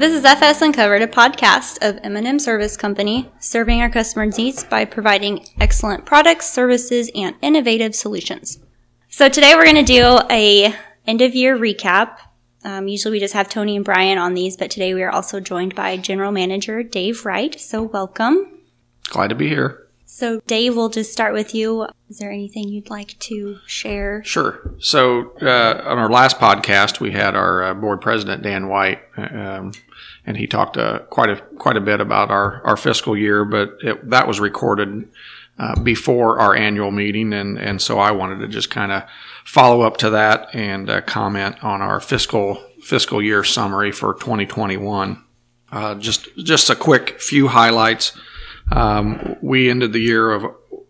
[0.00, 4.86] This is FS Uncovered, a podcast of M&M Service Company, serving our customers' needs by
[4.86, 8.60] providing excellent products, services, and innovative solutions.
[9.10, 10.74] So today we're going to do a
[11.06, 12.16] end of year recap.
[12.64, 15.38] Um, usually we just have Tony and Brian on these, but today we are also
[15.38, 17.60] joined by General Manager Dave Wright.
[17.60, 18.58] So welcome.
[19.10, 19.86] Glad to be here.
[20.20, 21.86] So Dave, we'll just start with you.
[22.10, 24.22] Is there anything you'd like to share?
[24.22, 24.74] Sure.
[24.78, 29.72] So uh, on our last podcast, we had our uh, board president Dan White, um,
[30.26, 33.46] and he talked uh, quite a quite a bit about our our fiscal year.
[33.46, 35.08] But it, that was recorded
[35.58, 39.04] uh, before our annual meeting, and and so I wanted to just kind of
[39.46, 45.24] follow up to that and uh, comment on our fiscal fiscal year summary for 2021.
[45.72, 48.12] Uh, just just a quick few highlights.
[48.72, 50.44] Um, we ended the year of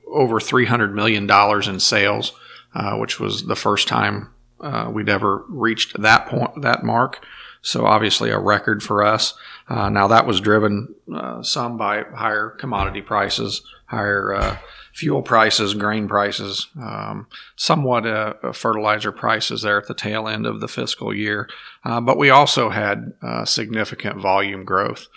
[0.07, 1.31] over $300 million
[1.69, 2.33] in sales,
[2.75, 4.31] uh, which was the first time
[4.61, 7.25] uh, we'd ever reached that point, that mark.
[7.63, 9.35] So obviously a record for us.
[9.69, 14.57] Uh, now that was driven uh, some by higher commodity prices, higher uh,
[14.93, 17.27] fuel prices, grain prices, um,
[17.57, 21.49] somewhat uh, fertilizer prices there at the tail end of the fiscal year.
[21.85, 23.13] but we also had
[23.45, 25.09] significant volume growth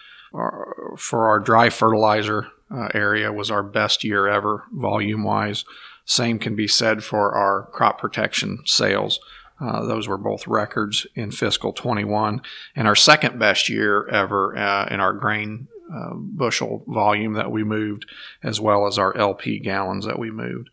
[0.97, 5.65] for our dry fertilizer uh, area was our best year ever volume wise.
[6.05, 9.19] Same can be said for our crop protection sales.
[9.61, 12.41] Uh, those were both records in fiscal 21
[12.75, 17.63] and our second best year ever uh, in our grain uh, bushel volume that we
[17.63, 18.05] moved
[18.41, 20.69] as well as our LP gallons that we moved.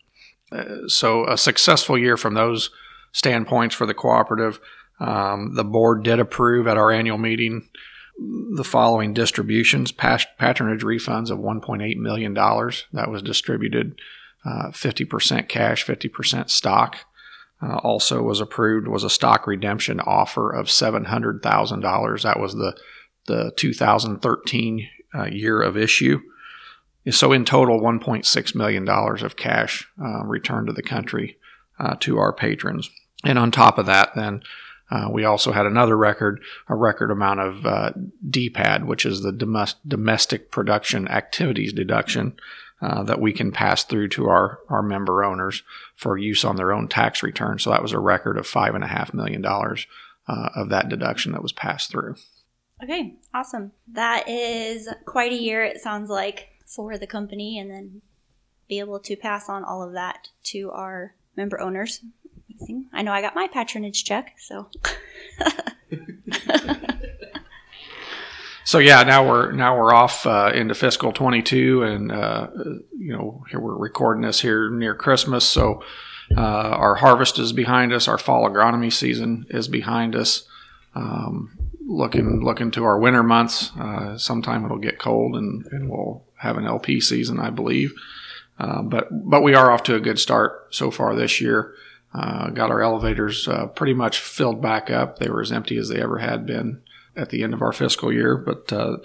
[0.51, 2.71] Uh, so a successful year from those
[3.13, 4.61] standpoints for the cooperative.
[4.99, 7.69] Um, the board did approve at our annual meeting
[8.19, 9.93] the following distributions.
[9.93, 14.01] Patronage refunds of $1.8 million that was distributed
[14.45, 16.97] uh, 50% cash 50% stock.
[17.63, 22.75] Uh, also was approved was a stock redemption offer of $700000 that was the,
[23.27, 26.21] the 2013 uh, year of issue.
[27.11, 31.37] So in total $1.6 million of cash uh, returned to the country
[31.79, 32.89] uh, to our patrons.
[33.25, 34.43] And on top of that then
[34.91, 37.93] uh, we also had another record, a record amount of uh,
[38.29, 39.33] DPAD, which is the
[39.87, 42.35] domestic production activities deduction
[42.83, 45.63] uh, that we can pass through to our, our member owners
[45.95, 47.59] for use on their own tax return.
[47.59, 51.91] So that was a record of $5.5 million uh, of that deduction that was passed
[51.91, 52.17] through.
[52.83, 53.73] Okay, awesome.
[53.93, 58.03] That is quite a year, it sounds like, for the company, and then
[58.69, 62.01] be able to pass on all of that to our member owners
[62.93, 64.69] I know I got my patronage check, so.
[68.65, 72.49] so yeah, now we're now we're off uh, into fiscal 22, and uh,
[72.99, 75.83] you know here we're recording this here near Christmas, so
[76.37, 80.45] uh, our harvest is behind us, our fall agronomy season is behind us.
[80.95, 81.57] Um,
[81.87, 86.57] looking looking to our winter months, uh, sometime it'll get cold, and, and we'll have
[86.57, 87.93] an LP season, I believe.
[88.59, 91.75] Uh, but but we are off to a good start so far this year.
[92.13, 95.19] Uh, got our elevators uh, pretty much filled back up.
[95.19, 96.83] They were as empty as they ever had been
[97.17, 98.97] at the end of our fiscal year, but uh,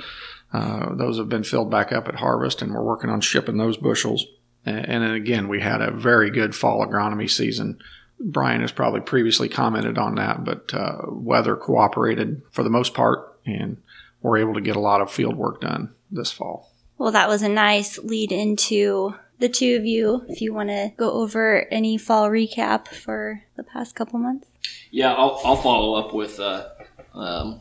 [0.54, 3.78] uh those have been filled back up at harvest, and we're working on shipping those
[3.78, 4.26] bushels.
[4.66, 7.80] And, and again, we had a very good fall agronomy season.
[8.20, 13.40] Brian has probably previously commented on that, but uh, weather cooperated for the most part,
[13.46, 13.78] and
[14.22, 16.72] we're able to get a lot of field work done this fall.
[16.98, 20.92] Well, that was a nice lead into the two of you if you want to
[20.98, 24.48] go over any fall recap for the past couple months.
[24.92, 26.70] Yeah, I'll, I'll follow up with uh,
[27.14, 27.60] um,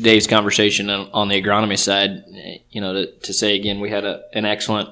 [0.00, 2.24] Dave's conversation on, the agronomy side.
[2.70, 4.88] You know, to, to say again, we had a, an excellent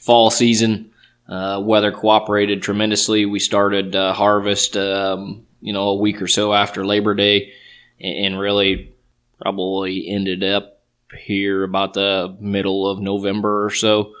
[0.00, 0.90] fall season.
[1.28, 3.24] Uh, weather cooperated tremendously.
[3.24, 7.52] We started uh, harvest, um, you know, a week or so after Labor Day,
[8.00, 8.92] and, and really
[9.40, 10.80] probably ended up
[11.16, 14.12] here about the middle of November or so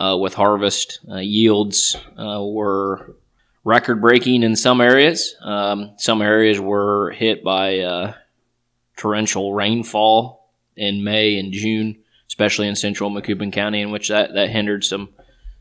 [0.00, 1.00] uh, with harvest.
[1.10, 3.14] Uh, yields uh, were
[3.64, 5.34] record breaking in some areas.
[5.42, 8.14] Um, some areas were hit by uh,
[8.96, 14.50] torrential rainfall in May and June, especially in central Macoupin County, in which that, that
[14.50, 15.10] hindered some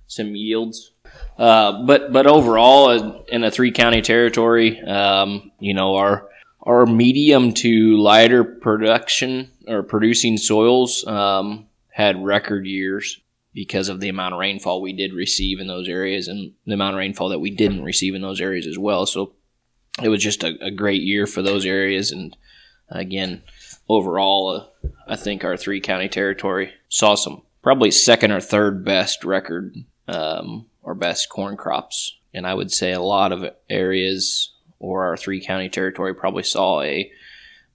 [0.07, 0.91] some yields.
[1.37, 6.29] Uh, but but overall, uh, in a three county territory, um, you know our
[6.61, 13.19] our medium to lighter production or producing soils um, had record years
[13.53, 16.95] because of the amount of rainfall we did receive in those areas and the amount
[16.95, 19.05] of rainfall that we didn't receive in those areas as well.
[19.05, 19.33] So
[20.01, 22.11] it was just a, a great year for those areas.
[22.11, 22.37] And
[22.89, 23.43] again,
[23.87, 29.23] overall, uh, I think our three county territory saw some probably second or third best
[29.23, 29.75] record
[30.07, 32.17] um, or best corn crops.
[32.33, 36.81] And I would say a lot of areas or our three county territory probably saw
[36.81, 37.11] a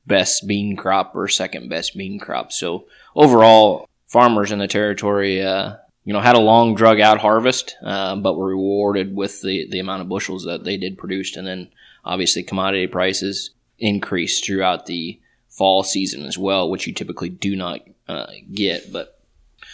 [0.06, 2.52] best bean crop or second best bean crop.
[2.52, 5.74] So overall, farmers in the territory, uh,
[6.04, 9.80] you know, had a long drug out harvest, uh, but were rewarded with the, the
[9.80, 11.34] amount of bushels that they did produce.
[11.36, 11.68] And then
[12.04, 13.50] obviously commodity prices
[13.80, 15.18] increased throughout the
[15.48, 18.92] fall season as well, which you typically do not uh, get.
[18.92, 19.18] But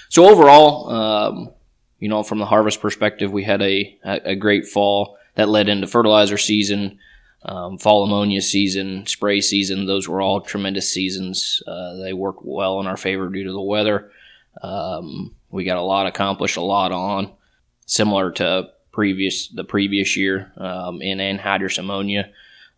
[0.09, 1.51] so overall, um,
[1.99, 5.87] you know, from the harvest perspective, we had a, a, great fall that led into
[5.87, 6.99] fertilizer season,
[7.45, 9.85] um, fall ammonia season, spray season.
[9.85, 11.63] Those were all tremendous seasons.
[11.67, 14.11] Uh, they worked well in our favor due to the weather.
[14.63, 17.33] Um, we got a lot accomplished, a lot on,
[17.87, 22.31] similar to previous the previous year um, in anhydrous ammonia.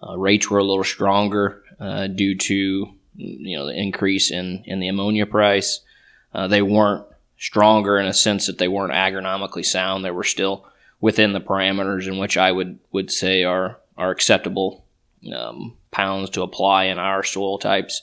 [0.07, 4.81] Uh, rates were a little stronger uh, due to you know the increase in in
[4.81, 5.81] the ammonia price.
[6.35, 7.05] Uh, they weren't
[7.39, 10.05] stronger in a sense that they weren't agronomically sound.
[10.05, 10.67] They were still
[11.01, 14.85] within the parameters in which I would would say are are acceptable
[15.35, 18.03] um, pounds to apply in our soil types.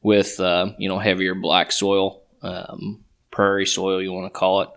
[0.00, 3.04] With uh, you know heavier black soil, um,
[3.38, 4.68] prairie soil, you want to call it,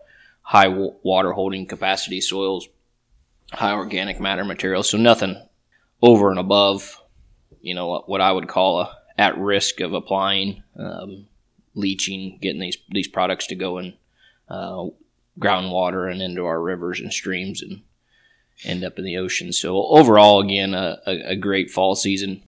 [0.43, 2.69] high water holding capacity soils,
[3.51, 4.83] high organic matter material.
[4.83, 5.35] So nothing
[5.99, 7.01] over and above,
[7.59, 11.25] you know, what I would call a at risk of applying um,
[11.73, 13.95] leaching, getting these these products to go in
[14.47, 14.85] uh,
[15.39, 17.81] groundwater and into our rivers and streams and
[18.63, 19.53] end up in the ocean.
[19.53, 22.43] So overall, again, a, a great fall season.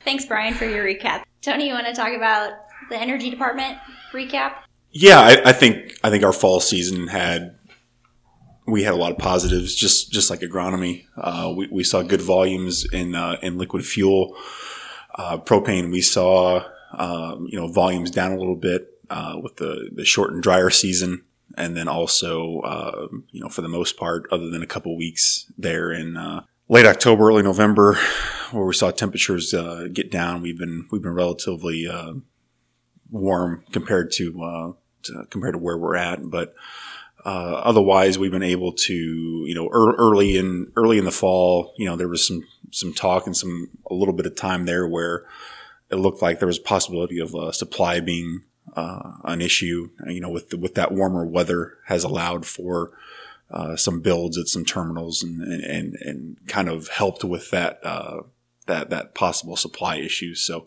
[0.00, 1.22] Thanks, Brian, for your recap.
[1.42, 3.78] Tony, you want to talk about the energy department
[4.12, 4.54] recap?
[4.90, 7.58] Yeah, I, I, think I think our fall season had
[8.68, 11.06] we had a lot of positives, just just like agronomy.
[11.16, 14.36] Uh, we, we saw good volumes in uh, in liquid fuel,
[15.14, 15.90] uh, propane.
[15.90, 20.32] We saw um, you know volumes down a little bit uh, with the the short
[20.32, 21.24] and drier season,
[21.56, 25.50] and then also uh, you know for the most part, other than a couple weeks
[25.56, 27.98] there in uh, late October, early November,
[28.52, 29.54] where we saw temperatures
[29.92, 31.86] get down, we've been we've been relatively
[33.10, 34.72] warm compared to, uh,
[35.04, 36.30] to, compared to where we're at.
[36.30, 36.54] But
[37.24, 41.74] uh, otherwise, we've been able to, you know, er- early in early in the fall,
[41.76, 44.86] you know, there was some some talk and some a little bit of time there
[44.86, 45.24] where
[45.90, 48.42] it looked like there was a possibility of uh, supply being
[48.74, 49.90] uh, an issue.
[50.06, 52.92] You know, with the, with that warmer weather has allowed for
[53.50, 58.20] uh, some builds at some terminals and, and, and, kind of helped with that, uh,
[58.66, 60.34] that, that possible supply issue.
[60.34, 60.66] So,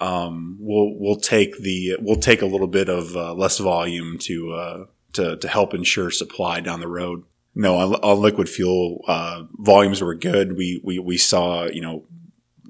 [0.00, 4.52] um, we'll we'll take the we'll take a little bit of uh, less volume to
[4.52, 7.24] uh, to to help ensure supply down the road.
[7.54, 10.56] No, on, on liquid fuel uh, volumes were good.
[10.56, 12.04] We we we saw you know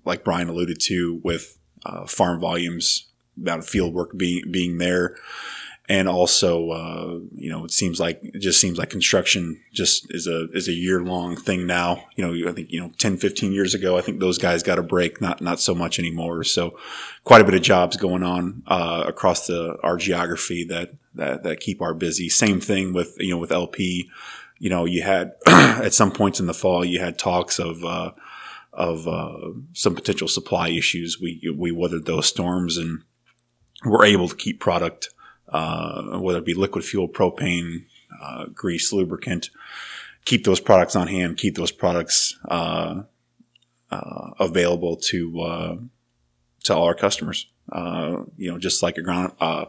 [0.04, 3.08] like Brian alluded to with uh, farm volumes,
[3.40, 5.16] amount of field work being being there
[5.90, 10.28] and also uh, you know it seems like it just seems like construction just is
[10.28, 12.04] a is a year long thing now.
[12.14, 14.78] You know i think you know 10 15 years ago i think those guys got
[14.78, 16.44] a break not not so much anymore.
[16.44, 16.78] So
[17.24, 21.58] quite a bit of jobs going on uh, across the our geography that that that
[21.58, 22.28] keep our busy.
[22.28, 24.08] Same thing with you know with lp
[24.60, 28.12] you know you had at some points in the fall you had talks of uh,
[28.72, 31.20] of uh, some potential supply issues.
[31.20, 33.02] We we weathered those storms and
[33.84, 35.08] were able to keep product
[35.50, 37.84] uh, whether it be liquid fuel, propane,
[38.22, 39.50] uh, grease, lubricant.
[40.24, 41.36] Keep those products on hand.
[41.36, 43.02] Keep those products uh,
[43.90, 45.76] uh available to uh,
[46.64, 47.46] to all our customers.
[47.72, 49.66] Uh, you know, just like a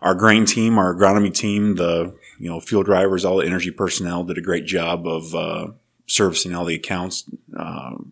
[0.00, 4.24] our grain team, our agronomy team, the you know field drivers, all the energy personnel
[4.24, 5.74] did a great job of
[6.06, 7.24] servicing all the accounts.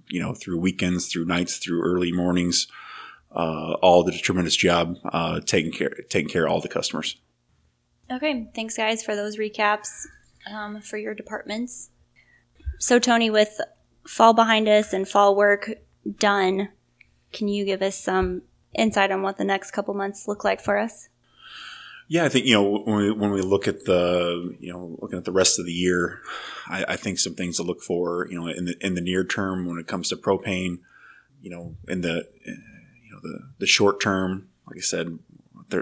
[0.08, 2.66] you know, through weekends, through nights, through early mornings
[3.42, 7.16] all did a tremendous job uh, taking care taking care of all the customers.
[8.10, 10.06] Okay, thanks guys for those recaps
[10.50, 11.90] um, for your departments.
[12.78, 13.60] So Tony, with
[14.06, 15.70] fall behind us and fall work
[16.18, 16.68] done,
[17.32, 18.42] can you give us some
[18.74, 21.08] insight on what the next couple months look like for us?
[22.08, 25.18] Yeah, I think you know when we when we look at the you know looking
[25.18, 26.22] at the rest of the year,
[26.68, 29.24] I, I think some things to look for you know in the in the near
[29.24, 30.78] term when it comes to propane,
[31.42, 32.28] you know in the
[33.16, 35.18] know, the, the short term, like I said,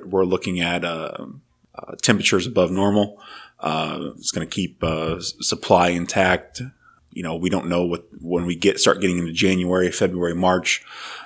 [0.07, 1.27] we're looking at uh,
[1.75, 3.21] uh, temperatures above normal.
[3.61, 6.63] Uh, it's going to keep uh, supply intact.
[7.11, 10.85] You know, we don't know what when we get start getting into January, February, March.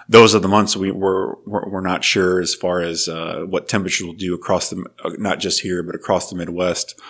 [0.09, 4.07] Those are the months we we're we're, not sure as far as uh, what temperatures
[4.07, 7.01] will do across the uh, not just here but across the Midwest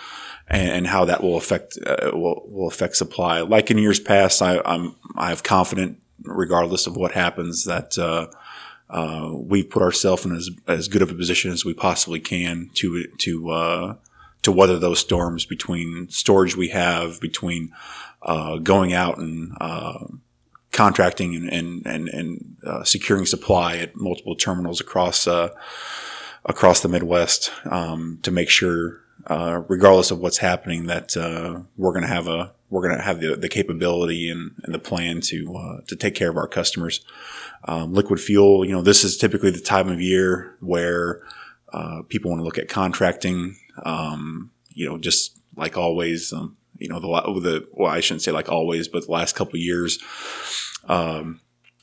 [0.49, 3.41] and, how that will affect uh, will, will affect supply.
[3.41, 8.27] Like in years past, I, I'm I have confident, regardless of what happens, that uh,
[8.89, 12.69] uh, we've put ourselves in as, as good of a position as we possibly can
[12.73, 13.95] to to uh,
[14.41, 17.71] to weather those storms between storage we have, between
[18.23, 20.05] uh, going out and uh,
[20.71, 25.49] contracting and and and, and uh, securing supply at multiple terminals across uh,
[26.45, 31.91] across the Midwest um, to make sure, uh, regardless of what's happening, that uh, we're
[31.91, 35.21] going to have a we're going to have the, the capability and, and the plan
[35.21, 37.03] to uh, to take care of our customers.
[37.65, 41.21] Um, liquid fuel, you know, this is typically the time of year where
[41.73, 43.57] uh, people want to look at contracting.
[43.83, 47.07] Um, you know, just like always, um, you know, the,
[47.41, 49.99] the, well, I shouldn't say like always, but the last couple years,
[50.87, 51.41] um,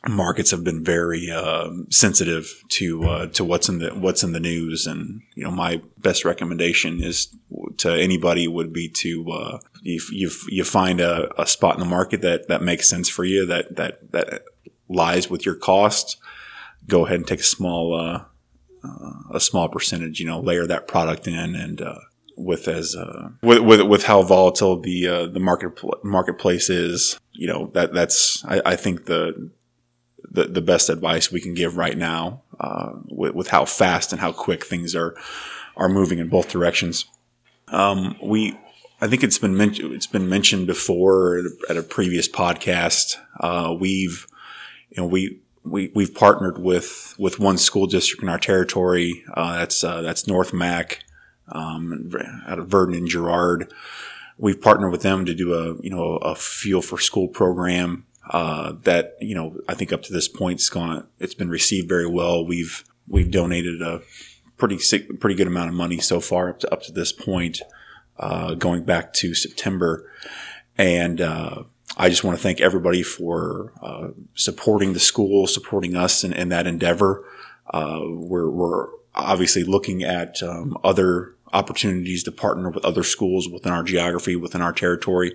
[0.08, 4.40] markets have been very uh, sensitive to uh, to what's in the what's in the
[4.40, 7.28] news, and you know my best recommendation is
[7.78, 11.86] to anybody would be to uh, if you you find a, a, spot in the
[11.86, 14.44] market that that makes sense for you that that that
[14.88, 16.16] lies with your cost,
[16.86, 18.24] go ahead and take a small uh,
[18.84, 21.98] uh, a small percentage, you know, layer that product in and uh,
[22.36, 22.94] with as
[23.42, 28.62] with, with with how volatile the the market marketplace is, you know that that's I,
[28.64, 29.50] I, think the,
[30.30, 34.20] the the best advice we can give right now uh, with, with how fast and
[34.20, 35.16] how quick things are
[35.76, 37.06] are moving in both directions.
[37.68, 38.58] Um, we
[39.00, 43.16] I think it's been mentioned it's been mentioned before at a previous podcast.
[43.40, 44.26] Uh, we've
[44.90, 49.24] you know we we we've partnered with with one school district in our territory.
[49.34, 51.00] Uh, that's uh, that's North Mac
[51.48, 52.10] um,
[52.46, 53.72] out of Virden and Girard.
[54.38, 58.72] We've partnered with them to do a you know a fuel for school program uh,
[58.82, 62.08] that you know I think up to this point it's gone it's been received very
[62.08, 62.44] well.
[62.44, 64.02] We've we've donated a
[64.56, 64.78] pretty
[65.18, 67.60] pretty good amount of money so far up to up to this point,
[68.18, 70.10] uh, going back to September,
[70.76, 71.64] and uh,
[71.96, 76.50] I just want to thank everybody for uh, supporting the school, supporting us in, in
[76.50, 77.24] that endeavor.
[77.70, 83.72] Uh, we're, we're obviously looking at um, other opportunities to partner with other schools within
[83.72, 85.32] our geography, within our territory.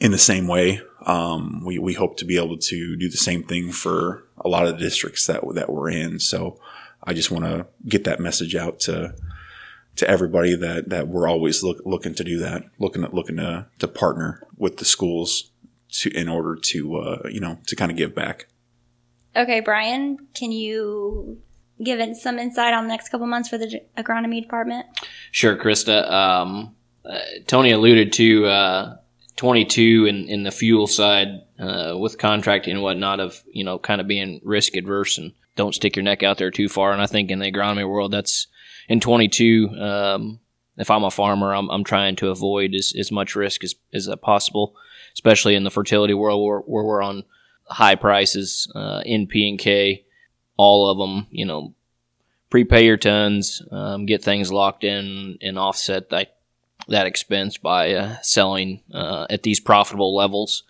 [0.00, 3.42] In the same way, um, we, we hope to be able to do the same
[3.42, 6.18] thing for a lot of the districts that that we're in.
[6.18, 6.58] So
[7.02, 9.14] I just want to get that message out to
[9.96, 13.66] to everybody that that we're always look, looking to do that, looking at looking to
[13.78, 15.50] to partner with the schools
[15.90, 18.46] to in order to uh, you know to kind of give back.
[19.36, 21.40] Okay, Brian, can you
[21.82, 24.86] give it some insight on the next couple months for the agronomy department?
[25.32, 26.08] Sure, Krista.
[26.10, 28.96] Um, uh, Tony alluded to uh,
[29.36, 34.00] 22 in, in the fuel side uh, with contracting and whatnot of you know kind
[34.00, 36.92] of being risk adverse and don't stick your neck out there too far.
[36.92, 38.48] And I think in the agronomy world, that's
[38.88, 39.68] in 22.
[39.70, 40.40] Um,
[40.76, 44.08] if I'm a farmer, I'm, I'm trying to avoid as, as much risk as, as
[44.20, 44.74] possible,
[45.12, 47.22] especially in the fertility world where, where we're on
[47.68, 50.04] high prices, uh, NP and K
[50.56, 51.74] all of them, you know,
[52.50, 56.36] prepay your tons, um, get things locked in, and offset that
[56.88, 60.64] that expense by uh, selling uh, at these profitable levels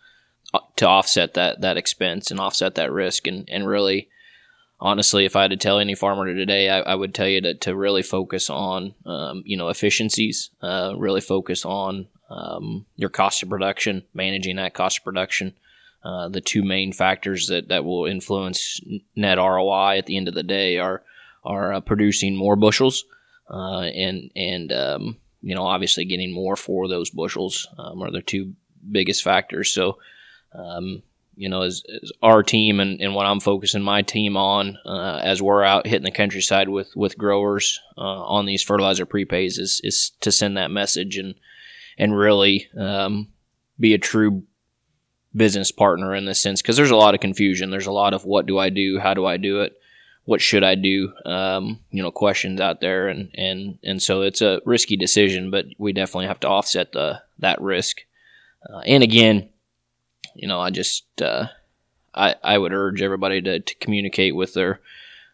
[0.52, 3.26] uh, to offset that that expense and offset that risk.
[3.26, 4.08] And and really,
[4.80, 7.54] honestly, if I had to tell any farmer today, I, I would tell you to,
[7.54, 13.42] to really focus on um, you know efficiencies, uh, really focus on um, your cost
[13.42, 15.54] of production, managing that cost of production.
[16.04, 18.78] Uh, the two main factors that, that will influence
[19.16, 21.02] net ROI at the end of the day are
[21.44, 23.04] are uh, producing more bushels
[23.48, 28.54] and and um, you know obviously getting more for those bushels um, are the two
[28.90, 29.70] biggest factors.
[29.70, 29.98] So
[30.52, 31.02] um,
[31.36, 35.20] you know as, as, our team and, and what I'm focusing my team on uh,
[35.22, 39.80] as we're out hitting the countryside with with growers uh, on these fertilizer prepays is
[39.84, 41.34] is to send that message and
[41.98, 43.28] and really um,
[43.78, 44.44] be a true
[45.36, 47.70] business partner in this sense because there's a lot of confusion.
[47.70, 48.98] There's a lot of what do I do?
[48.98, 49.74] How do I do it?
[50.24, 51.12] What should I do?
[51.26, 55.66] Um, you know, questions out there, and and and so it's a risky decision, but
[55.78, 58.00] we definitely have to offset the that risk.
[58.68, 59.50] Uh, and again,
[60.34, 61.48] you know, I just uh,
[62.14, 64.80] I I would urge everybody to, to communicate with their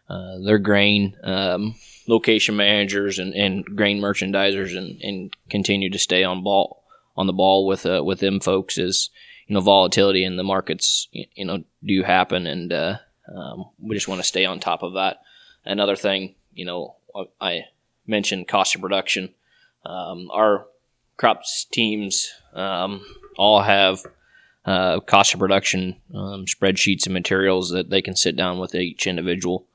[0.09, 1.75] uh, their grain um,
[2.07, 6.83] location managers and, and grain merchandisers and, and continue to stay on ball
[7.15, 9.09] on the ball with uh, with them folks as
[9.47, 12.97] you know volatility in the markets you know do happen, and uh,
[13.35, 15.21] um, we just want to stay on top of that.
[15.65, 16.95] Another thing, you know,
[17.39, 17.65] I
[18.07, 19.33] mentioned cost of production.
[19.85, 20.67] Um, our
[21.17, 23.05] crops teams um,
[23.37, 24.05] all have
[24.65, 29.07] uh, cost of production um, spreadsheets and materials that they can sit down with each
[29.07, 29.65] individual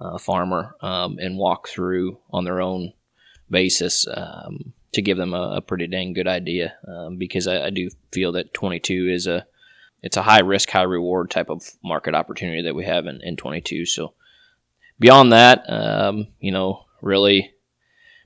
[0.00, 2.92] uh, farmer um, and walk through on their own
[3.50, 6.74] basis um, to give them a, a pretty dang good idea
[7.18, 9.46] because I, I, do feel that 22 is a
[10.02, 13.36] it's a high risk high reward type of market opportunity that we have in, in
[13.36, 14.14] 22 so
[14.98, 17.52] beyond that um, you know really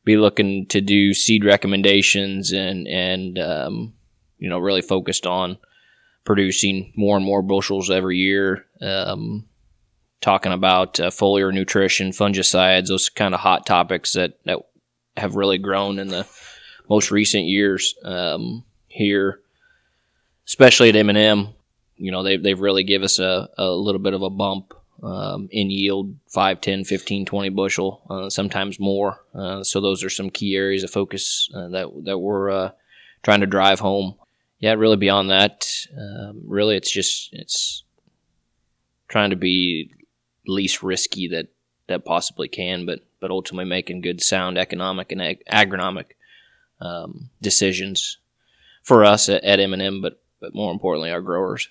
[0.05, 3.95] be looking to do seed recommendations and and um,
[4.39, 5.57] you know really focused on
[6.25, 8.67] producing more and more bushels every year.
[8.81, 9.47] Um,
[10.21, 14.59] talking about uh, foliar nutrition, fungicides, those kind of hot topics that, that
[15.19, 16.27] have really grown in the
[16.89, 19.41] most recent years um, here,
[20.47, 21.49] especially at M&M.
[21.97, 25.49] You know, they've, they've really give us a, a little bit of a bump um,
[25.51, 29.23] in yield 5, 10, 15, 20 bushel, uh, sometimes more.
[29.35, 32.71] Uh, so those are some key areas of focus uh, that, that we're uh,
[33.23, 34.15] trying to drive home.
[34.61, 37.85] Yeah, really beyond that, um, really it's just, it's
[39.09, 39.93] trying to be
[40.47, 41.49] least risky that,
[41.87, 46.13] that possibly can, but, but ultimately making good sound economic and ag- agronomic
[46.81, 48.17] um, decisions
[48.83, 51.69] for us at, at M&M, but, but more importantly, our growers.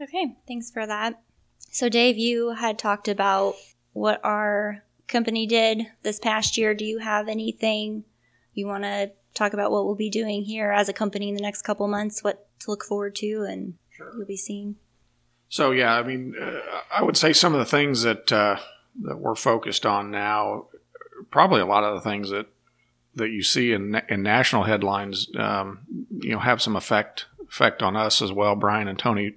[0.00, 1.22] Okay, thanks for that.
[1.70, 3.54] So, Dave, you had talked about
[3.92, 6.74] what our company did this past year.
[6.74, 8.04] Do you have anything
[8.52, 11.42] you want to talk about what we'll be doing here as a company in the
[11.42, 14.12] next couple months, what to look forward to, and sure.
[14.16, 14.76] you'll be seeing?
[15.48, 16.60] So, yeah, I mean, uh,
[16.90, 18.58] I would say some of the things that uh,
[19.02, 20.66] that we're focused on now,
[21.30, 22.46] probably a lot of the things that
[23.14, 27.96] that you see in in national headlines, um, you know, have some effect effect on
[27.96, 28.56] us as well.
[28.56, 29.34] Brian and Tony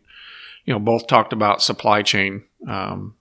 [0.69, 3.15] you know, both talked about supply chain um,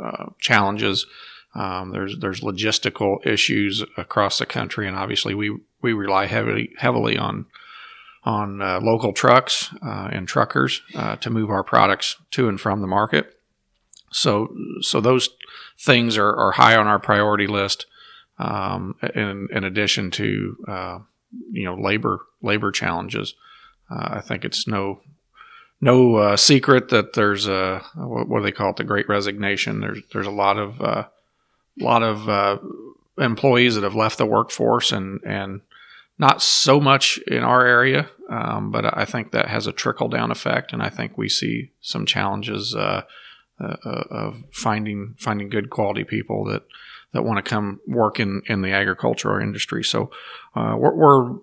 [0.00, 1.04] uh, challenges.
[1.52, 7.18] Um, there's there's logistical issues across the country, and obviously we we rely heavily heavily
[7.18, 7.46] on
[8.22, 12.80] on uh, local trucks uh, and truckers uh, to move our products to and from
[12.80, 13.36] the market.
[14.12, 15.28] So so those
[15.76, 17.86] things are, are high on our priority list.
[18.38, 20.98] Um, in in addition to uh,
[21.50, 23.34] you know labor labor challenges,
[23.90, 25.00] uh, I think it's no
[25.82, 29.80] no uh, secret that there's a what, do they call it the Great Resignation.
[29.80, 31.06] There's there's a lot of uh,
[31.78, 32.58] lot of uh,
[33.18, 35.60] employees that have left the workforce and and
[36.18, 40.30] not so much in our area, um, but I think that has a trickle down
[40.30, 43.02] effect, and I think we see some challenges uh,
[43.60, 46.62] uh, uh, of finding finding good quality people that
[47.12, 49.82] that want to come work in in the agricultural industry.
[49.82, 50.12] So
[50.54, 51.38] we're, we're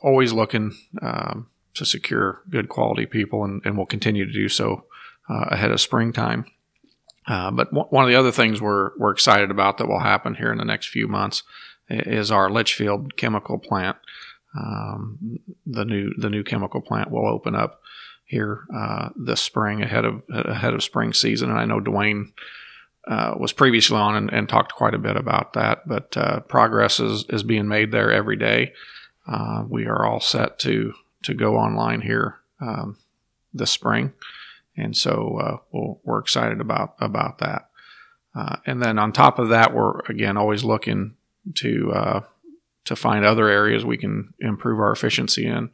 [0.00, 0.76] always looking.
[1.02, 4.84] Um, to secure good quality people, and, and we'll continue to do so
[5.28, 6.46] uh, ahead of springtime.
[7.26, 10.34] Uh, but w- one of the other things we're we're excited about that will happen
[10.34, 11.42] here in the next few months
[11.88, 13.96] is our Litchfield chemical plant.
[14.56, 17.80] Um, the new the new chemical plant will open up
[18.24, 22.32] here uh, this spring ahead of ahead of spring season, and I know Dwayne.
[23.06, 26.98] Uh, was previously on and, and, talked quite a bit about that, but uh, progress
[26.98, 28.72] is, is being made there every day.
[29.26, 32.96] Uh, we are all set to to go online here um,
[33.52, 34.12] this spring,
[34.76, 37.68] and so uh, we we are excited about about that.
[38.34, 41.14] Uh, and then on top of that, we're again always looking
[41.54, 42.20] to uh,
[42.84, 45.70] to find other areas we can improve our efficiency in.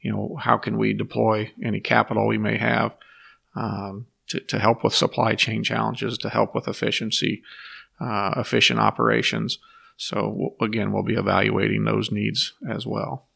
[0.00, 2.94] You know, how can we deploy any capital we may have
[3.54, 7.42] um, to, to help with supply chain challenges, to help with efficiency,
[8.00, 9.58] uh, efficient operations.
[9.96, 13.26] So again, we'll be evaluating those needs as well.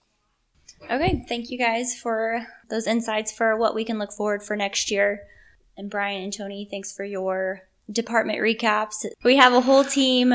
[0.91, 4.91] Okay, thank you guys for those insights for what we can look forward for next
[4.91, 5.23] year.
[5.77, 9.05] And Brian and Tony, thanks for your department recaps.
[9.23, 10.35] We have a whole team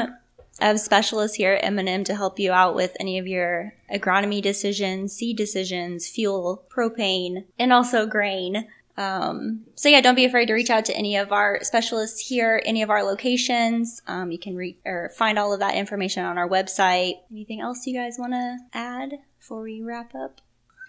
[0.62, 5.14] of specialists here at M&M to help you out with any of your agronomy decisions,
[5.14, 8.68] seed decisions, fuel, propane, and also grain.
[8.98, 12.62] Um, so yeah, don't be afraid to reach out to any of our specialists here,
[12.66, 14.02] any of our locations.
[14.08, 17.14] Um, you can re- or find all of that information on our website.
[17.32, 19.20] Anything else you guys want to add?
[19.50, 20.42] Before we wrap up?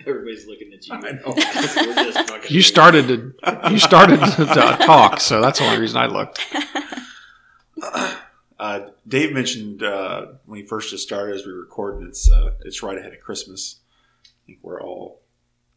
[0.06, 0.94] Everybody's looking at you.
[0.94, 2.40] I know.
[2.50, 4.44] you started to you started to,
[4.84, 6.46] talk, so that's the only reason I looked.
[8.58, 12.82] Uh, Dave mentioned uh, when he first just started as we recorded, it's uh, it's
[12.82, 13.76] right ahead of Christmas.
[14.22, 15.22] I think we're all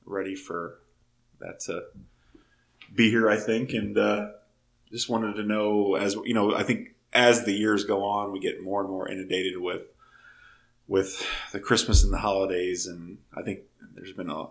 [0.03, 0.79] ready for
[1.39, 1.83] that to
[2.93, 3.29] be here.
[3.29, 4.31] I think, and uh,
[4.91, 8.41] just wanted to know as you know, I think as the years go on, we
[8.41, 9.83] get more and more inundated with
[10.87, 13.61] with the Christmas and the holidays, and I think
[13.95, 14.47] there's been a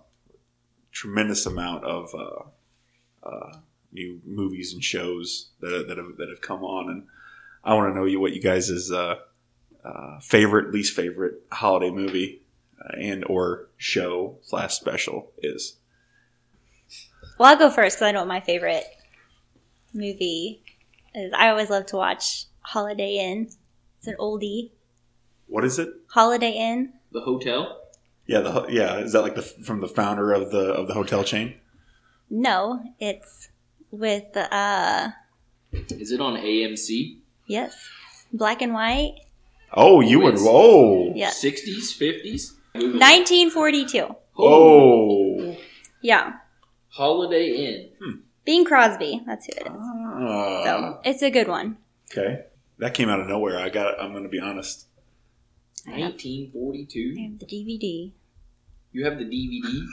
[0.91, 3.59] tremendous amount of uh, uh,
[3.93, 7.07] new movies and shows that, that have that have come on, and
[7.65, 9.17] I want to know you what you guys' uh,
[9.85, 12.43] uh, favorite, least favorite holiday movie
[12.81, 15.77] uh, and or show slash special is.
[17.39, 18.85] Well, I'll go first because I know what my favorite
[19.93, 20.63] movie
[21.15, 21.33] is.
[21.37, 23.49] I always love to watch Holiday Inn.
[23.99, 24.71] It's an oldie.
[25.53, 25.91] What is it?
[26.09, 26.95] Holiday Inn.
[27.13, 27.79] The hotel.
[28.27, 28.97] Yeah, the yeah.
[29.01, 31.57] Is that like the from the founder of the of the hotel chain?
[32.31, 33.51] No, it's
[33.91, 35.11] with uh
[35.71, 37.19] Is it on AMC?
[37.47, 37.77] Yes,
[38.33, 39.17] black and white.
[39.75, 40.37] Oh, you would.
[40.39, 41.13] Whoa.
[41.15, 41.29] Yeah.
[41.29, 42.55] Sixties, fifties.
[42.75, 44.17] Nineteen forty-two.
[44.39, 45.55] Oh.
[46.01, 46.37] Yeah.
[46.89, 47.51] Holiday
[48.01, 48.23] Inn.
[48.47, 49.21] Bing Crosby.
[49.27, 49.73] That's who it is.
[49.73, 51.77] Uh, So it's a good one.
[52.11, 52.45] okay,
[52.79, 53.59] that came out of nowhere.
[53.59, 54.01] I got.
[54.01, 54.87] I'm going to be honest.
[55.87, 57.17] I have, 1942.
[57.19, 58.13] I have the DVD.
[58.93, 59.87] You have the DVD.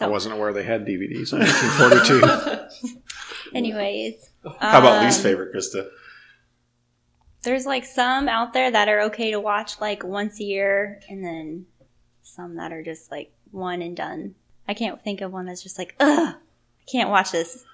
[0.00, 2.98] I wasn't aware they had DVDs in 1942.
[3.54, 4.30] anyways,
[4.60, 5.88] How about um, least favorite, Krista?
[7.42, 11.24] There's like some out there that are okay to watch like once a year, and
[11.24, 11.66] then
[12.22, 14.34] some that are just like one and done.
[14.66, 17.64] I can't think of one that's just like, ugh, I can't watch this.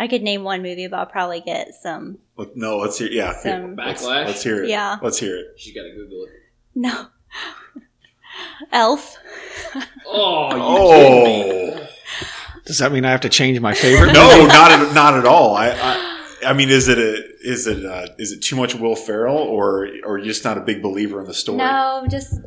[0.00, 2.18] I could name one movie, but I'll probably get some.
[2.36, 3.08] Look, No, let's hear.
[3.10, 4.26] Yeah, here, Some- let's, Backlash?
[4.26, 4.70] let's hear it.
[4.70, 4.96] Yeah.
[5.02, 5.46] let's hear it.
[5.58, 6.30] She's got to Google it.
[6.74, 7.06] No.
[8.72, 9.16] Elf.
[10.06, 11.72] Oh, you kidding me?
[11.74, 11.86] Oh
[12.64, 14.12] Does that mean I have to change my favorite?
[14.12, 15.54] no, not at, not at all.
[15.54, 18.96] I, I I mean, is it a is it uh is it too much Will
[18.96, 21.58] Ferrell, or or you're just not a big believer in the story?
[21.58, 22.40] No, just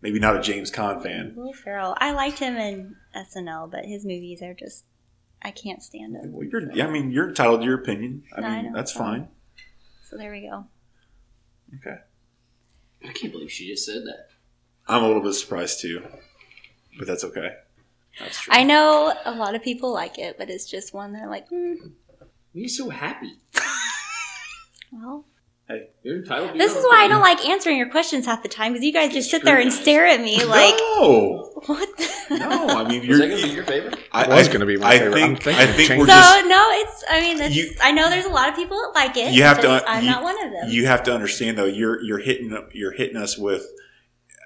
[0.00, 1.32] Maybe not a James Caan fan.
[1.34, 1.96] Will Ferrell.
[1.98, 4.84] I liked him in SNL, but his movies are just
[5.42, 6.32] I can't stand them.
[6.32, 8.24] Well, you're, yeah, I mean, you're entitled to your opinion.
[8.36, 9.20] I No, I mean, know, that's it's fine.
[9.20, 9.28] fine.
[10.02, 10.64] So there we go.
[11.76, 11.98] Okay,
[13.06, 14.28] I can't believe she just said that.
[14.88, 16.02] I'm a little bit surprised too,
[16.98, 17.50] but that's okay.
[18.18, 18.52] That's true.
[18.54, 21.48] I know a lot of people like it, but it's just one that are like,
[21.48, 21.74] hmm,
[22.54, 23.34] You're so happy.
[24.92, 25.24] well.
[26.02, 26.52] You're entitled.
[26.52, 28.92] to This is why I don't like answering your questions half the time because you
[28.92, 31.88] guys just sit there and stare at me like, no, what?
[31.98, 32.38] The?
[32.38, 32.68] no.
[32.68, 33.18] I mean, you're.
[33.18, 33.98] that gonna be your favorite?
[34.12, 35.22] I, It was I- gonna be my I favorite.
[35.22, 35.58] I'm think.
[35.58, 36.46] I of think changing we're So just.
[36.48, 37.04] no, it's.
[37.10, 39.34] I mean, it's, You- I know there's a lot of people that like it.
[39.34, 39.84] You have to.
[39.86, 40.68] I'm you- not one of them.
[40.70, 41.66] You have to understand though.
[41.66, 43.66] You're you're hitting you're hitting us with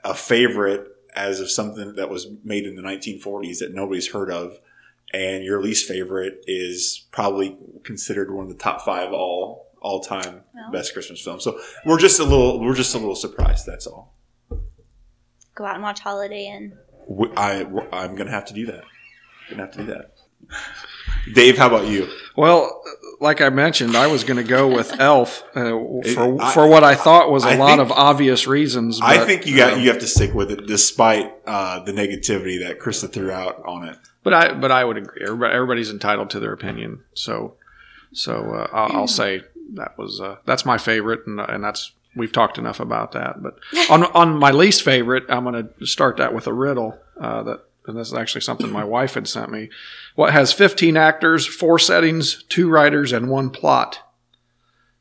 [0.05, 4.59] a favorite as of something that was made in the 1940s that nobody's heard of,
[5.13, 10.42] and your least favorite is probably considered one of the top five all all time
[10.55, 10.71] Well.
[10.73, 11.40] best Christmas film.
[11.40, 13.66] So we're just a little we're just a little surprised.
[13.66, 14.14] That's all.
[15.55, 16.79] Go out and watch Holiday Inn.
[17.07, 18.85] We- I I'm gonna have to do that.
[19.51, 20.14] Gonna have to do that.
[21.35, 22.09] Dave, how about you?
[22.37, 22.83] Well,
[23.21, 25.71] like I mentioned, I was going to go with Elf uh,
[26.14, 28.99] for I- for what I thought was a I lot think- of obvious reasons.
[29.01, 32.59] I think you got um, you have to stick with it despite uh, the negativity
[32.66, 33.99] that Krista threw out on it.
[34.25, 35.23] But I but I would agree.
[35.23, 37.05] Everybody, everybody's entitled to their opinion.
[37.14, 37.55] So
[38.12, 39.42] so uh, I'll, I'll say
[39.75, 43.43] that was uh, that's my favorite, and, and that's we've talked enough about that.
[43.43, 43.59] But
[43.91, 47.65] on on my least favorite, I'm going to start that with a riddle uh, that.
[47.85, 49.69] And this is actually something my wife had sent me.
[50.15, 53.99] What has 15 actors, four settings, two writers, and one plot?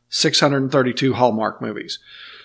[0.10, 2.00] 632 Hallmark movies.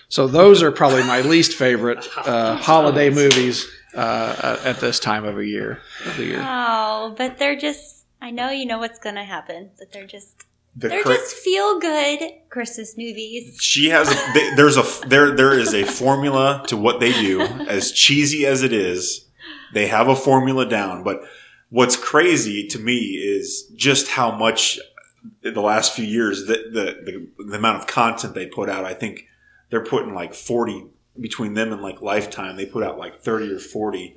[0.09, 5.37] So those are probably my least favorite uh, holiday movies uh, at this time of
[5.37, 6.41] a year of the year.
[6.41, 8.05] Oh, but they're just.
[8.21, 10.45] I know you know what's gonna happen, but they're just.
[10.79, 13.57] The They're cra- just feel good Christmas movies.
[13.59, 17.41] she has a, they, there's a there there is a formula to what they do
[17.41, 19.27] as cheesy as it is
[19.73, 21.03] they have a formula down.
[21.03, 21.23] But
[21.69, 24.79] what's crazy to me is just how much
[25.43, 28.85] in the last few years the, the the the amount of content they put out
[28.85, 29.25] i think
[29.69, 30.85] they're putting like 40
[31.19, 34.15] between them and like lifetime they put out like 30 or 40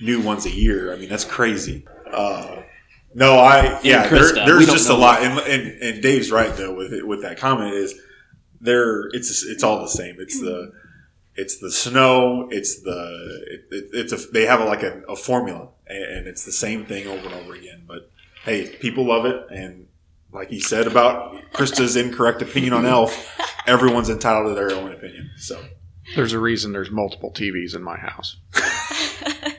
[0.00, 0.92] new ones a year.
[0.92, 1.86] I mean that's crazy.
[2.10, 2.62] Uh
[3.14, 4.08] no, I yeah.
[4.08, 7.38] There, there's just a lot, and, and and Dave's right though with it, with that
[7.38, 7.94] comment is
[8.60, 9.08] there.
[9.12, 10.16] It's it's all the same.
[10.18, 10.72] It's the
[11.34, 12.48] it's the snow.
[12.50, 16.26] It's the it, it, it's a they have a, like a, a formula, and, and
[16.28, 17.84] it's the same thing over and over again.
[17.86, 18.10] But
[18.44, 19.88] hey, people love it, and
[20.32, 25.30] like he said about Krista's incorrect opinion on Elf, everyone's entitled to their own opinion.
[25.36, 25.60] So
[26.14, 28.36] There's a reason there's multiple TVs in my house.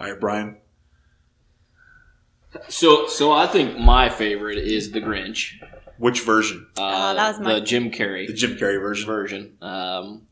[0.00, 0.56] all right, Brian.
[2.68, 5.54] So, so I think my favorite is the Grinch.
[5.98, 6.66] Which version?
[6.76, 9.06] Uh, Oh, that was my- the Jim Carrey The Jim Carrey version.
[9.06, 9.56] version.
[9.60, 10.22] Um,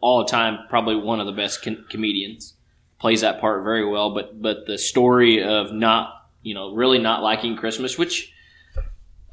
[0.00, 2.54] all the time, probably one of the best com- comedians.
[2.98, 4.10] Plays that part very well.
[4.14, 8.32] But but the story of not you know really not liking Christmas, which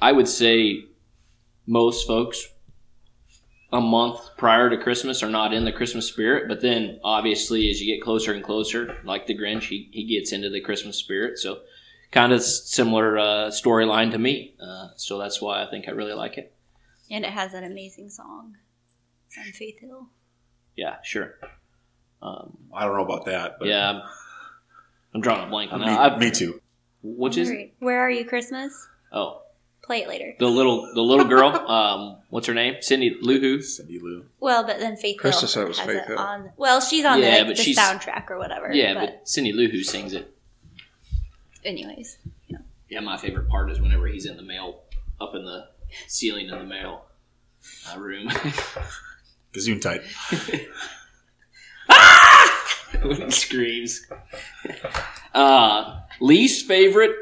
[0.01, 0.85] I would say
[1.67, 2.47] most folks
[3.71, 6.47] a month prior to Christmas are not in the Christmas spirit.
[6.47, 10.31] But then obviously as you get closer and closer, like the Grinch, he, he gets
[10.31, 11.37] into the Christmas spirit.
[11.37, 11.59] So
[12.11, 14.55] kind of similar uh, storyline to me.
[14.61, 16.53] Uh, so that's why I think I really like it.
[17.11, 18.55] And it has that amazing song
[19.37, 20.07] on Faith Hill.
[20.75, 21.35] Yeah, sure.
[22.21, 24.01] Um, I don't know about that, but yeah, I'm,
[25.13, 25.99] I'm drawing a blank on me, that.
[25.99, 26.61] I've- me too.
[27.01, 28.87] Which is Where, where are you, Christmas?
[29.13, 29.41] oh
[29.89, 30.35] Play it later.
[30.37, 31.49] the little the little girl.
[31.67, 32.75] Um, what's her name?
[32.79, 33.61] Cindy Lou Who.
[33.63, 34.25] Cindy Lou.
[34.39, 36.19] Well, but then Faith Krista Hill said it was has Faith it Hill.
[36.19, 36.51] on.
[36.57, 38.71] Well, she's on Yeah, the, but the she's- soundtrack or whatever.
[38.71, 40.31] Yeah, but, but Cindy Lou Who sings it.
[41.65, 42.19] anyways,
[42.87, 44.81] Yeah, my favorite part is whenever he's in the mail,
[45.19, 45.69] up in the
[46.07, 47.05] ceiling in the mail
[47.91, 48.29] uh, room.
[49.53, 50.03] Gazoon type.
[53.01, 54.05] when he screams.
[55.33, 57.15] Uh, least favorite.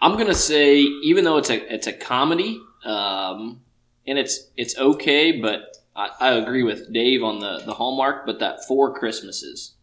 [0.00, 3.60] I'm gonna say, even though it's a it's a comedy, um,
[4.06, 8.24] and it's it's okay, but I, I agree with Dave on the the Hallmark.
[8.26, 9.74] But that Four Christmases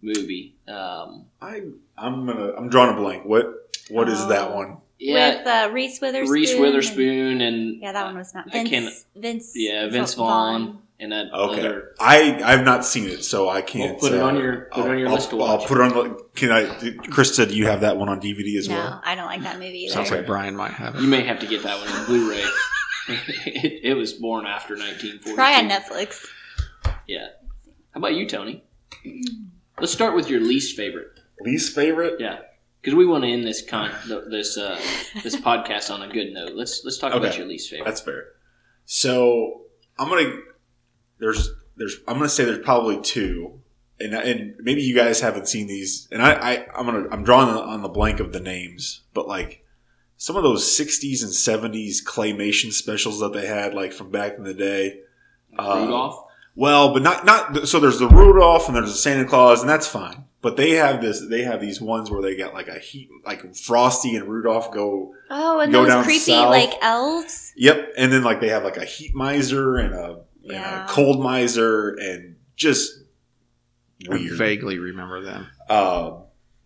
[0.00, 1.62] movie, um, I
[1.96, 3.24] I'm gonna I'm drawing a blank.
[3.24, 3.46] What
[3.90, 4.54] what is that Oh.
[4.56, 4.76] one?
[5.00, 6.32] yeah, With uh, Reese Witherspoon.
[6.32, 8.50] Reese Witherspoon and yeah, that one was not.
[8.50, 8.68] Vince.
[8.70, 9.52] can't- Vince.
[9.54, 11.94] yeah Vince Vaughn and that Okay, other.
[12.00, 13.92] I I've not seen it, so I can't.
[13.92, 15.78] Well, put it uh, on your- put it on your I'll- list to I'll, put
[15.78, 15.88] it on.
[15.90, 16.90] the Can I?
[17.10, 19.00] Chris do you have that one on DVD as No, well?
[19.04, 19.92] I don't like that movie either.
[19.94, 21.02] Sounds like Brian might have it.
[21.02, 22.44] You may have to get that one on Blu-ray.
[23.08, 25.34] it, it was born after 1942.
[25.34, 26.26] Probably on Netflix.
[27.06, 27.28] Yeah.
[27.94, 28.64] How about you, Tony?
[29.80, 31.08] Let's start with your least favorite.
[31.40, 32.20] Least favorite?
[32.20, 32.40] Yeah,
[32.82, 33.90] because we want to end this con
[34.28, 34.78] this uh,
[35.22, 36.52] this podcast on a good note.
[36.54, 37.84] Let's let's talk about your least favorite.
[37.84, 38.26] That's fair.
[38.86, 39.62] So
[39.98, 40.40] I'm gonna
[41.20, 43.60] there's there's I'm gonna say there's probably two,
[44.00, 47.48] and and maybe you guys haven't seen these, and I, I I'm gonna I'm drawing
[47.48, 49.64] on the blank of the names, but like
[50.20, 54.42] some of those 60s and 70s claymation specials that they had, like from back in
[54.42, 54.98] the day.
[55.56, 56.24] Uh, Rudolph.
[56.56, 57.78] Well, but not not so.
[57.78, 60.24] There's the Rudolph and there's the Santa Claus, and that's fine.
[60.40, 61.20] But they have this.
[61.28, 65.14] They have these ones where they got like a heat, like Frosty and Rudolph go
[65.30, 66.50] Oh, and Go those down creepy south.
[66.50, 67.52] like elves.
[67.56, 70.80] Yep, and then like they have like a heat miser and a, Yeah.
[70.82, 72.92] and a cold miser and just
[74.10, 75.46] I vaguely remember them.
[75.68, 76.24] Um,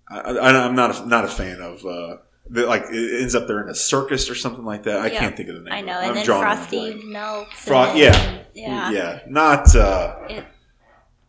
[0.09, 2.17] I, I, I'm not a, not a fan of uh,
[2.51, 5.01] the, like it ends up there in a circus or something like that.
[5.01, 5.19] I Yeah.
[5.21, 5.73] can't think of the name.
[5.73, 7.51] I know, and I'm then drawing the Frosty melts.
[7.55, 8.43] Fro- yeah.
[8.55, 10.45] yeah, Yeah, not uh, It,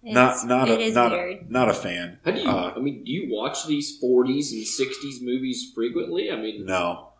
[0.04, 1.50] not it's- not it a not, weird.
[1.50, 2.20] not a fan.
[2.26, 2.50] How do you?
[2.50, 6.30] Uh, I mean, do you watch these 40s and 60s movies frequently?
[6.30, 7.13] I mean, No.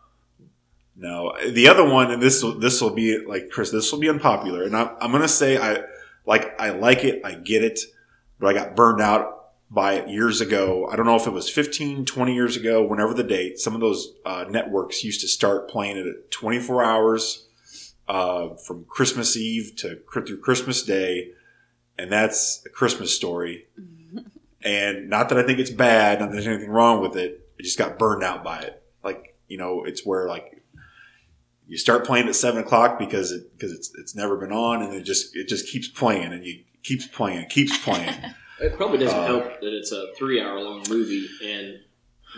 [0.96, 1.34] No.
[1.48, 4.62] The other one, and this will this will be like Chris, this will be unpopular,
[4.62, 5.84] and I'm I'm gonna say I
[6.26, 7.80] like I like it, I get it,
[8.38, 9.34] but I got burned out
[9.70, 10.88] by it years ago.
[10.90, 13.58] I don't know if it was 15, 20 years ago, whenever the date.
[13.58, 17.48] Some of those uh, networks used to start playing it at 24 hours
[18.08, 21.32] uh, from Christmas Eve to through Christmas Day,
[21.98, 23.66] and that's a Christmas story.
[24.66, 27.46] And not that I think it's bad, not that there's anything wrong with it.
[27.60, 28.82] I just got burned out by it.
[29.02, 30.53] Like you know, it's where like
[31.66, 34.94] you start playing at seven o'clock because it because it's it's never been on, and
[34.94, 38.14] it just it just keeps playing, and you keeps playing, it keeps playing.
[38.60, 41.80] it probably doesn't Uh, help that it's a three-hour-long movie and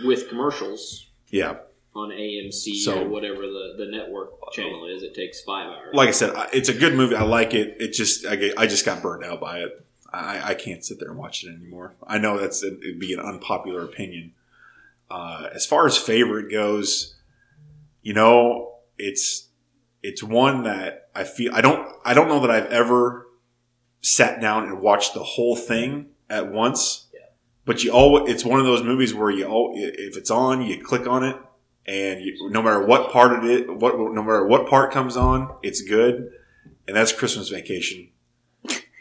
[0.04, 1.56] with commercials yeah,
[1.94, 5.02] on AMC So- or whatever the, the network channel is.
[5.02, 5.94] It takes five hours.
[5.94, 7.16] like I said, it's a good movie.
[7.16, 7.76] I like it.
[7.80, 9.84] It just I, get, I just got burned out by it.
[10.12, 11.94] I, I can't sit there and watch it anymore.
[12.06, 14.32] I know that's it'd be an unpopular opinion.
[15.10, 17.16] Uh, as far as favorite goes,
[18.02, 19.48] you know, it's
[20.02, 23.26] it's one that I feel I don't I don't know that I've ever
[24.00, 27.08] sat down and watched the whole thing at once.
[27.12, 27.20] Yeah.
[27.64, 30.82] But you all it's one of those movies where you all if it's on, you
[30.82, 31.36] click on it
[31.86, 35.54] and you, no matter what part of it, what no matter what part comes on,
[35.62, 36.32] it's good,
[36.86, 38.10] and that's Christmas Vacation.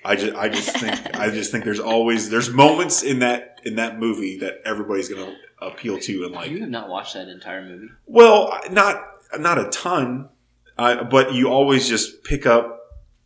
[0.04, 3.76] I just, I just think, I just think there's always there's moments in that in
[3.76, 6.52] that movie that everybody's going to appeal to and like.
[6.52, 7.90] you have not watched that entire movie.
[8.06, 10.30] Well, not not a ton,
[10.78, 12.80] uh, but you always just pick up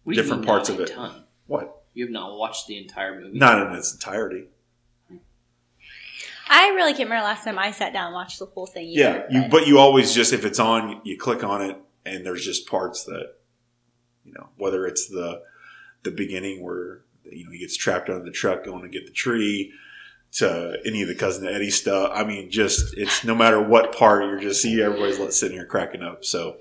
[0.03, 0.93] What Different parts not of a it.
[0.95, 1.23] Ton?
[1.47, 3.37] what You have not watched the entire movie.
[3.37, 4.45] not in its entirety.
[6.51, 8.87] I really can't remember last time I sat down and watched the whole thing.
[8.89, 12.25] Yeah, Either, you but you always just if it's on, you click on it, and
[12.25, 13.35] there's just parts that
[14.25, 15.43] you know whether it's the
[16.03, 19.11] the beginning where you know he gets trapped under the truck going to get the
[19.11, 19.71] tree
[20.33, 22.11] to any of the cousin Eddie stuff.
[22.13, 26.03] I mean, just it's no matter what part you're just see everybody's sitting here cracking
[26.03, 26.23] up.
[26.25, 26.57] So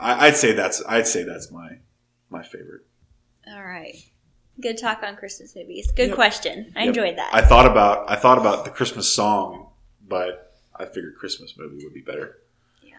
[0.00, 1.78] I, I'd say that's I'd say that's my
[2.30, 2.82] my favorite.
[3.48, 3.94] All right.
[4.60, 5.92] Good talk on Christmas movies.
[5.92, 6.14] Good Yep.
[6.16, 6.72] question.
[6.74, 6.88] I Yep.
[6.88, 7.30] enjoyed that.
[7.32, 9.68] I thought about I thought about the Christmas song,
[10.06, 12.38] but I figured Christmas movie would be better.
[12.82, 12.96] Yeah.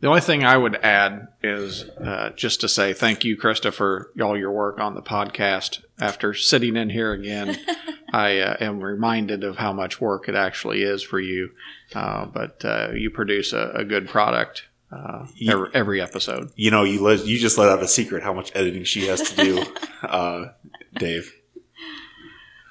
[0.00, 4.10] The only thing I would add is uh, just to say thank you, Krista, for
[4.20, 5.82] all your work on the podcast.
[5.98, 7.58] After sitting in here again,
[8.12, 11.50] I uh, am reminded of how much work it actually is for you.
[11.94, 16.50] Uh, but uh, you produce a, a good product uh, You- every, every episode.
[16.56, 19.20] You know, you let you just let out a secret how much editing she has
[19.30, 19.64] to do,
[20.02, 20.46] uh,
[20.94, 21.32] Dave.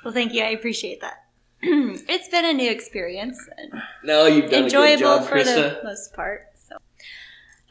[0.04, 0.42] well, thank you.
[0.44, 1.24] I appreciate that.
[1.62, 5.80] it's been a new experience and No, you've done a enjoyable good job, for Krista.
[5.80, 6.48] the most part.
[6.70, 6.78] So,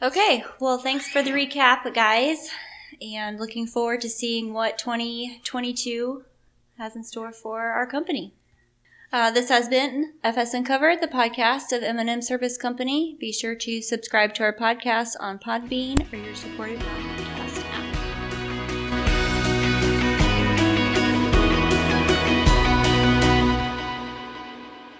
[0.01, 0.43] okay.
[0.59, 2.49] Well, thanks for the recap, guys,
[3.01, 6.23] and looking forward to seeing what 2022
[6.77, 8.33] has in store for our company.
[9.11, 13.15] Uh, this has been FS Uncovered, the podcast of M&M Service Company.
[13.19, 17.34] Be sure to subscribe to our podcast on Podbean or your supported podcast.